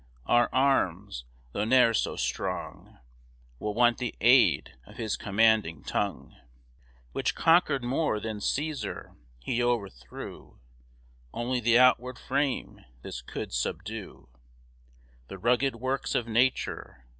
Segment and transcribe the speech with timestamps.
[0.25, 2.97] Our arms (though ne'er so strong)
[3.59, 6.35] Will want the aid of his commanding tongue,
[7.11, 9.15] Which conquer'd more than Cæsar.
[9.37, 10.57] He o'erthrew
[11.35, 14.27] Only the outward frame; this could subdue
[15.27, 17.05] The rugged works of nature.